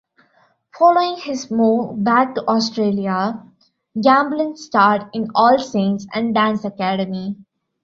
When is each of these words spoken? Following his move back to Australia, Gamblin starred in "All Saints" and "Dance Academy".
Following 0.79 1.17
his 1.17 1.51
move 1.51 2.03
back 2.03 2.33
to 2.33 2.43
Australia, 2.47 3.43
Gamblin 4.01 4.55
starred 4.57 5.07
in 5.13 5.29
"All 5.35 5.59
Saints" 5.59 6.07
and 6.11 6.33
"Dance 6.33 6.65
Academy". 6.65 7.35